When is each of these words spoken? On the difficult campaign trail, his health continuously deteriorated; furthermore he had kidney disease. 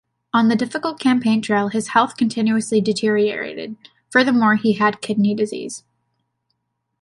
On 0.33 0.47
the 0.47 0.55
difficult 0.55 0.99
campaign 0.99 1.43
trail, 1.43 1.67
his 1.67 1.89
health 1.89 2.17
continuously 2.17 2.81
deteriorated; 2.81 3.75
furthermore 4.09 4.55
he 4.55 4.73
had 4.73 4.99
kidney 4.99 5.35
disease. 5.35 5.83